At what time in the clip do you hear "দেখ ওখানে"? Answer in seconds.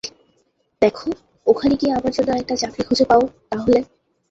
0.81-1.73